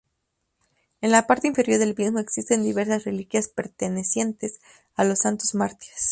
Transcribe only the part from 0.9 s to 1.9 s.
En la parte inferior